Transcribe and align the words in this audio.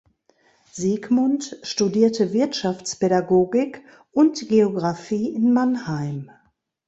Siegmund 0.71 1.59
studierte 1.61 2.33
Wirtschaftspädagogik 2.33 3.83
und 4.13 4.47
Geographie 4.49 5.29
in 5.31 5.53
Mannheim. 5.53 6.31